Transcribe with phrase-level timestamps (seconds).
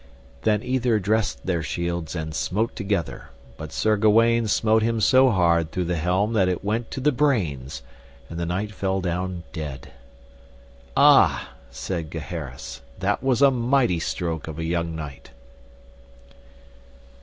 [0.41, 5.69] Then either dressed their shields and smote together, but Sir Gawaine smote him so hard
[5.71, 7.83] through the helm that it went to the brains,
[8.27, 9.91] and the knight fell down dead.
[10.97, 11.49] Ah!
[11.69, 15.29] said Gaheris, that was a mighty stroke of a young knight.